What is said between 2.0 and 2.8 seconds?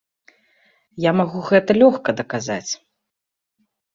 даказаць.